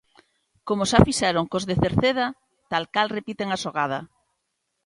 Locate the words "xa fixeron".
0.91-1.45